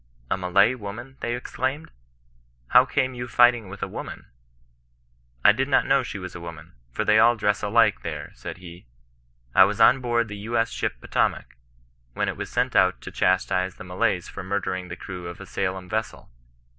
[0.01, 1.91] '^ A Malay woman!" they exclaimed."
[2.73, 4.25] How came you fighting with a woman
[5.07, 8.31] ?"'< I did not know she was a woman, for they all dress alike there,"
[8.33, 8.87] said he."
[9.53, 10.57] I was on board the U.
[10.57, 10.71] S.
[10.71, 11.53] ship Potomac,
[12.15, 15.45] when it was sent out to chastise the Malays for murdering the crew of a
[15.45, 16.31] Salem vessel.